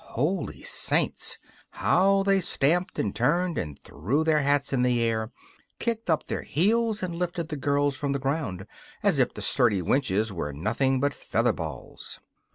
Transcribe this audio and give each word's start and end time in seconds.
Holy 0.03 0.63
saints! 0.63 1.37
how 1.69 2.23
they 2.23 2.41
stamped 2.41 2.97
and 2.97 3.15
turned 3.15 3.55
and 3.55 3.77
threw 3.83 4.23
their 4.23 4.39
hats 4.41 4.73
in 4.73 4.81
the 4.81 4.99
air, 4.99 5.31
kicked 5.77 6.09
up 6.09 6.25
their 6.25 6.41
heels, 6.41 7.03
and 7.03 7.13
lifted 7.15 7.49
the 7.49 7.55
girls 7.55 7.95
from 7.95 8.11
the 8.11 8.17
ground, 8.17 8.65
as 9.03 9.19
if 9.19 9.31
the 9.31 9.43
sturdy 9.43 9.79
wenches 9.79 10.31
were 10.31 10.51
nothing 10.51 10.99
but 10.99 11.13
feather 11.13 11.53
balls! 11.53 12.19